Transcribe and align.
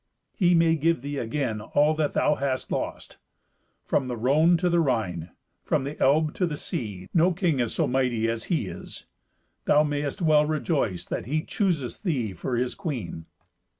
He 0.33 0.55
may 0.55 0.75
give 0.77 1.03
thee 1.03 1.19
again 1.19 1.61
all 1.61 1.93
that 1.93 2.13
thou 2.15 2.33
hast 2.33 2.71
lost. 2.71 3.19
From 3.85 4.07
the 4.07 4.17
Rhone 4.17 4.57
to 4.57 4.67
the 4.67 4.79
Rhine, 4.79 5.29
from 5.63 5.83
the 5.83 5.95
Elbe 6.01 6.33
to 6.33 6.47
the 6.47 6.57
sea, 6.57 7.07
no 7.13 7.31
king 7.33 7.59
is 7.59 7.75
so 7.75 7.85
mighty 7.85 8.27
as 8.27 8.45
he 8.45 8.65
is. 8.65 9.05
Thou 9.65 9.83
mayest 9.83 10.19
well 10.19 10.47
rejoice 10.47 11.05
that 11.05 11.27
he 11.27 11.43
chooseth 11.43 12.01
thee 12.01 12.33
for 12.33 12.55
his 12.55 12.73
queen." 12.73 13.27